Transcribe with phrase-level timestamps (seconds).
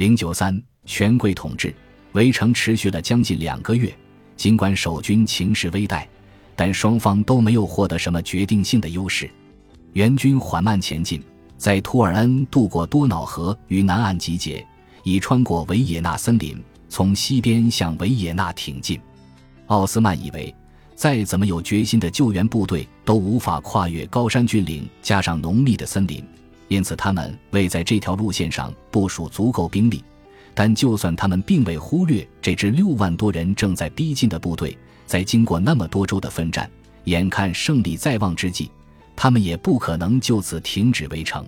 [0.00, 1.74] 零九三，权贵统治
[2.12, 3.94] 围城持续了将近两个月，
[4.34, 6.06] 尽管守军情势危殆，
[6.56, 9.30] 但双方都没有获得什么决定性的优势。
[9.92, 11.22] 援军缓慢前进，
[11.58, 14.66] 在图尔恩渡过多瑙河与南岸集结，
[15.04, 16.58] 已穿过维也纳森林，
[16.88, 18.98] 从西边向维也纳挺进。
[19.66, 20.54] 奥斯曼以为，
[20.94, 26.24] 再怎么有决心的救援部队都无法跨越高山峻岭，加上浓密的森林，
[26.70, 30.02] 因此他们未在这条路线上部署足够兵力。
[30.54, 36.70] 但就算他们并未忽略这支六万多人正在逼近的部队，在经过那么多周的奋战，
[37.04, 38.70] 眼看胜利在望之际。
[39.16, 41.46] 他们也不可能就此停止围城。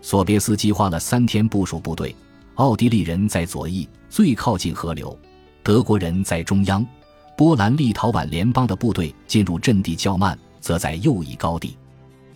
[0.00, 2.14] 索别斯基花了三天部署部队，
[2.54, 5.18] 奥地利人在左翼最靠近河流，
[5.62, 6.86] 德国人在中央，
[7.36, 11.76] 波兰立陶宛联邦的部队进入阵地较慢，则在右翼高地。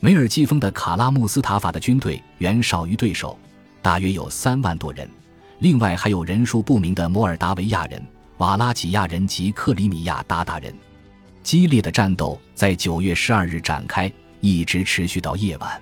[0.04, 3.38] 梅尔季风的卡拉穆斯塔法的军队远少于对手，
[3.80, 5.08] 大约有三万多人，
[5.60, 8.04] 另外还有人数不明的摩尔达维亚人、
[8.38, 10.74] 瓦拉几亚人及克里米亚鞑靼人。
[11.44, 14.12] 激烈的战斗在九月十二日展开。
[14.40, 15.80] 一直持续到夜晚，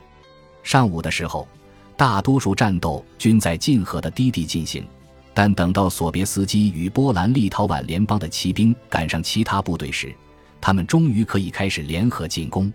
[0.62, 1.48] 上午的时候，
[1.96, 4.86] 大多数战斗均在近河的低地进行。
[5.32, 10.14] 但等到索别斯基与波兰立陶宛联邦的骑兵赶上其他部队时，
[10.60, 12.70] 他们终于可以开始联合进攻。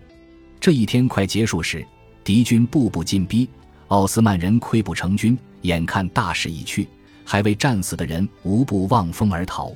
[0.66, 1.86] 这一天快结束时，
[2.24, 3.48] 敌军步步进逼，
[3.86, 6.88] 奥斯曼人溃不成军，眼看大势已去，
[7.24, 9.70] 还未战死的人无不望风而逃。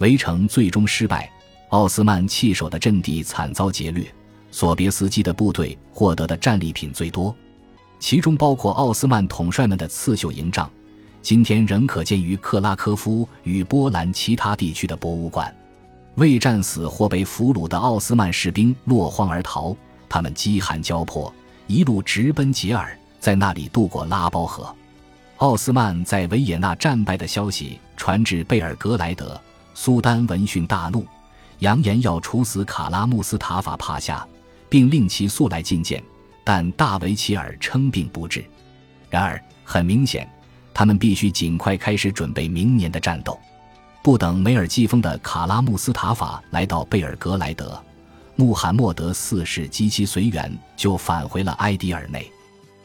[0.00, 1.32] 围城最终失败，
[1.70, 4.06] 奥斯曼弃守的阵地惨遭劫掠。
[4.50, 7.34] 索别斯基的部队获得的战利品最多，
[7.98, 10.70] 其中包括奥斯曼统帅们的刺绣营帐，
[11.22, 15.50] 今天仍可见于克拉科夫与波兰其他地区的博物馆。
[16.16, 19.74] 未战死或被俘虏的奥斯曼士兵落荒而逃，
[20.08, 21.32] 他们饥寒交迫，
[21.66, 24.74] 一路直奔吉尔，在那里渡过拉包河。
[25.36, 29.40] 奥斯曼在维也纳战败的消息传至贝尔格莱德，
[29.74, 31.06] 苏丹闻讯大怒，
[31.60, 34.26] 扬言要处死卡拉穆斯塔法帕夏。
[34.70, 36.02] 并令其速来觐见，
[36.44, 38.44] 但大维齐尔称病不治。
[39.08, 40.30] 然而，很明显，
[40.74, 43.40] 他们必须尽快开始准备明年的战斗。
[44.02, 47.82] 不等梅尔季风的卡拉穆斯塔法来到贝尔格莱德，
[48.40, 52.30] 穆罕默德四世及其随员就返回了埃迪尔内。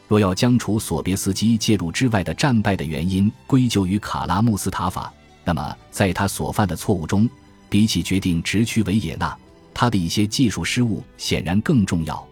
[0.08, 5.12] 若要将除索别斯基介入之外的战败的原因归咎于卡拉穆斯塔法，
[5.44, 7.30] 那么在他所犯的错误中，
[7.68, 9.38] 比起决定直趋维也纳。
[9.72, 12.26] 他的一些技术失误显然更重要，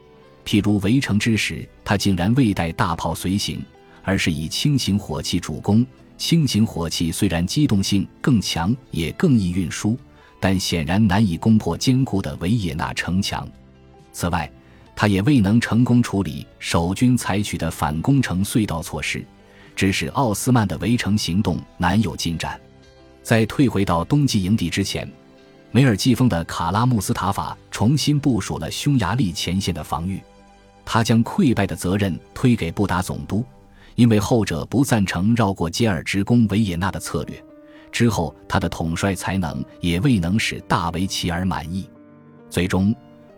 [0.45, 3.65] 譬如围城之时，他竟然未带大炮随行，
[4.03, 5.87] 而是以轻型火器主攻。
[6.19, 9.97] 轻型火器虽然机动性更强，也更易运输，
[10.43, 13.49] 但显然难以攻破坚固的维也纳城墙。
[14.13, 14.51] 此外，
[14.97, 19.25] 他也未能成功处理守军采取的反攻城隧道措施，
[19.77, 22.61] 致使奥斯曼的围城行动难有进展。
[23.23, 25.09] 在退回到冬季营地之前。
[25.71, 30.21] 梅尔季风的卡拉穆斯塔法重新部署了匈牙利前线的防御，
[30.85, 33.43] 他将溃败的责任推给布达总督，
[33.95, 37.43] 因为后者不赞成绕过杰尔直攻维也纳的策略。
[37.93, 41.89] 之后，他的统帅才能也未能使大维齐尔满意，
[42.51, 42.93] 最终，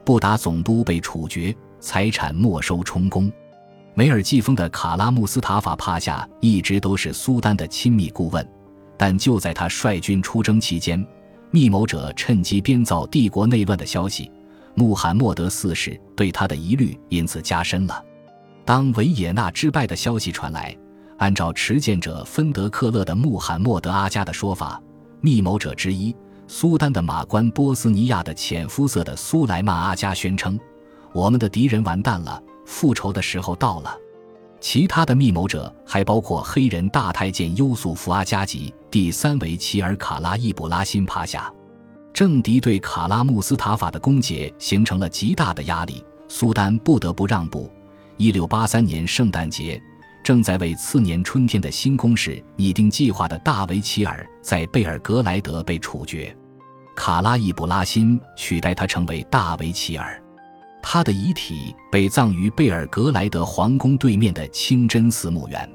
[0.04, 3.30] 布达总督被处决，财产没收充公。
[3.94, 8.48] 梅尔季风的卡拉穆斯塔法帕夏一直都是苏丹的亲密顾问，
[8.96, 11.04] 但就在他率军出征期间。
[11.50, 14.28] 密谋者趁机编造帝国内乱的消息，
[14.74, 18.04] 穆罕默德四世对他的疑虑因此加深了。
[18.64, 20.76] 当维也纳之败的消息传来，
[21.18, 24.80] 按照持剑者芬德克勒的穆罕默德阿加的说法，
[25.20, 26.14] 密谋者之一
[26.46, 30.58] 苏丹的马官波斯尼亚的浅肤色的苏莱曼阿加宣称
[31.14, 33.96] ：“我们的敌人完蛋了，复仇的时候到了。”
[34.60, 41.52] 其他的密谋者还包括黑人大太监优素福阿加吉、第三维齐尔卡拉伊布拉辛帕夏。
[42.14, 47.70] 政敌对卡拉穆斯塔法的攻讦形成了极大的压力，苏丹不得不让步。
[48.16, 49.82] 一六八三年圣诞节，
[50.24, 56.34] 正在为次年春天的新攻势拟定计划的大维齐尔在贝尔格莱德被处决，
[56.96, 60.18] 卡拉易布拉辛取代他成为大维齐尔。
[60.82, 65.70] 他的遗体被葬于贝尔格莱德皇宫对面的清真寺墓园。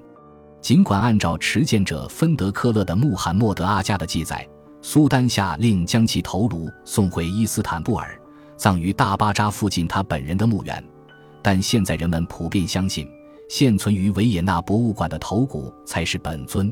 [0.59, 4.47] 尽管按照持剑者芬德科勒的穆罕默德阿加的记载，
[4.81, 8.19] 苏丹下令将其头颅送回伊斯坦布尔，
[8.57, 10.83] 葬于大巴扎附近他本人的墓园，
[11.43, 13.07] 但现在人们普遍相信，
[13.49, 16.71] 现存于维也纳博物馆的头骨才是本尊。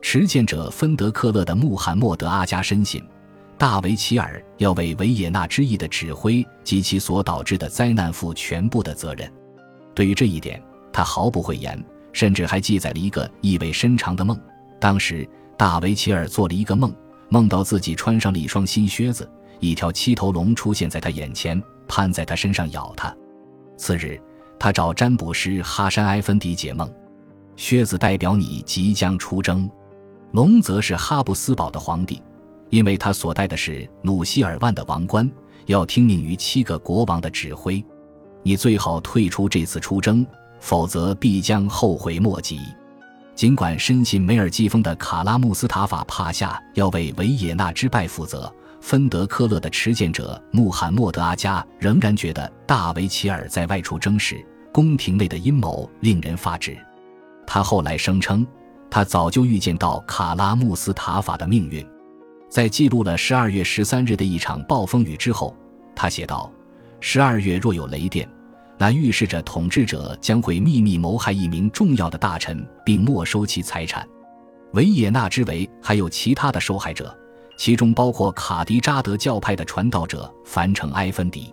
[0.00, 3.00] 持剑者芬德克勒的穆罕默德阿加深信。
[3.58, 9.30] 大维齐尔要为维也纳之役的指挥及其所导致的灾难负全部的责任。
[9.94, 11.82] 对于这一点，他毫不讳言，
[12.12, 14.38] 甚至还记载了一个意味深长的梦。
[14.78, 15.26] 当时
[15.56, 16.94] 大维齐尔做了一个梦，
[17.30, 19.26] 梦到自己穿上了一双新靴子，
[19.58, 23.14] 一条七头龙出现在他眼前，攀在他身上咬他。
[23.78, 24.20] 次日，
[24.58, 26.90] 他找占卜师哈山埃芬迪解梦，
[27.56, 29.70] 靴子代表你即将出征，
[30.32, 32.22] 龙则是哈布斯堡的皇帝，
[32.70, 35.30] 因为他所戴的是努西尔万的王冠，
[35.66, 37.84] 要听命于七个国王的指挥。
[38.42, 40.26] 你最好退出这次出征，
[40.60, 42.60] 否则必将后悔莫及。
[43.34, 48.50] 尽管深信梅尔季风的卡拉穆斯塔法帕夏要为维也纳之败负责。
[48.86, 54.36] 芬德科勒的持剑者穆罕默德阿加仍然觉得大维齐尔在外出征时，
[54.72, 56.78] 宫廷内的阴谋令人发指。
[57.44, 58.46] 他后来声称，
[58.88, 61.84] 他早就预见到卡拉穆斯塔法的命运。
[62.48, 65.52] 在记录了十二月十三日的一场暴风雨之后，
[65.96, 66.48] 他写道
[67.02, 68.28] ：“十二月若有雷电，
[68.78, 74.06] 那预示着统治者将会秘密谋害一名重要的大臣，并没收其财产。
[74.74, 77.12] 维也纳之围还有其他的受害者。”
[77.56, 81.52] 其中包括卡迪扎德教派的传道者凡城埃芬迪，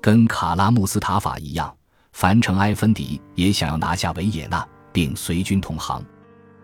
[0.00, 1.72] 跟卡拉穆斯塔法一样，
[2.12, 6.04] 凡城埃芬迪也想要拿下维也纳，并随军同行。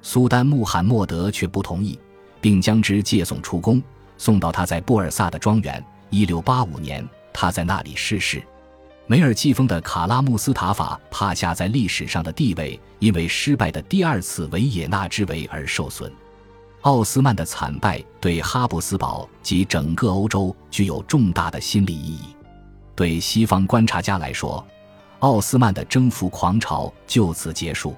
[0.03, 1.99] 苏丹穆罕默德却不同意，
[2.41, 3.83] 并将之借送出宫，
[4.17, 5.85] 送到他在布尔萨的庄园。
[6.09, 8.43] 一六八五年，他在那里逝世。
[9.07, 16.11] 梅尔季风的卡拉穆斯塔法帕夏在历史上的地位，因为失败的第二次维也纳之围而受损。
[16.83, 22.35] 奥斯曼的惨败对哈布斯堡及整个欧洲具有重大的心理意义。
[22.95, 24.67] 对西方观察家来说，
[25.19, 27.95] 奥斯曼的征服狂潮就此结束。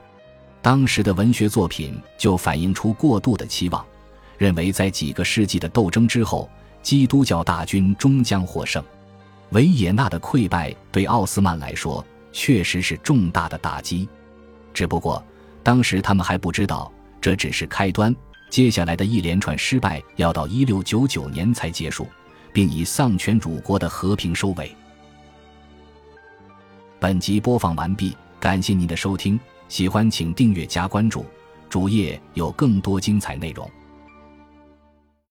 [0.61, 3.84] 当时的文学作品就反映出过度的期望，
[4.37, 6.50] 认为在几个世纪的斗争之后，
[6.82, 8.82] 基督教大军终将获胜。
[9.50, 14.08] 维也纳的溃败对奥斯曼来说确实是重大的打击，
[14.75, 15.25] 只不过
[15.62, 16.90] 当时他们还不知道
[17.20, 18.14] 这只是开端。
[18.52, 22.06] 接下来的一连串失败要到一六九九年才结束，
[22.52, 24.70] 并以丧权辱国的和平收尾。
[27.00, 31.25] 本集播放完毕，感谢您的收听，喜欢请订阅加关注，
[31.70, 33.66] 主页有更多精彩内容。